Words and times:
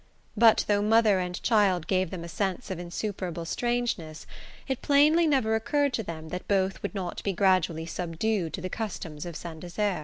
But 0.35 0.65
though 0.67 0.81
mother 0.81 1.19
and 1.19 1.39
child 1.43 1.85
gave 1.85 2.09
them 2.09 2.23
a 2.23 2.27
sense 2.27 2.71
of 2.71 2.79
insuperable 2.79 3.45
strangeness, 3.45 4.25
it 4.67 4.81
plainly 4.81 5.27
never 5.27 5.53
occurred 5.53 5.93
to 5.93 6.01
them 6.01 6.29
that 6.29 6.47
both 6.47 6.81
would 6.81 6.95
not 6.95 7.21
be 7.21 7.33
gradually 7.33 7.85
subdued 7.85 8.51
to 8.53 8.61
the 8.61 8.67
customs 8.67 9.27
of 9.27 9.35
Saint 9.35 9.59
Desert. 9.59 9.99